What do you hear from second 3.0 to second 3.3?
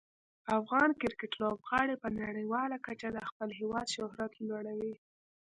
د